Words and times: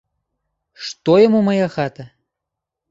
Што 0.87 1.11
яму 1.27 1.39
мая 1.51 1.67
хата? 1.77 2.03